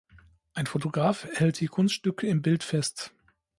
[0.55, 3.13] Ein Fotograf hält die Kunststücke im Bild fest.